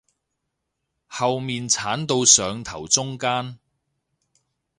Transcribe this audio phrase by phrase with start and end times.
[1.07, 3.59] 後面剷到上頭中間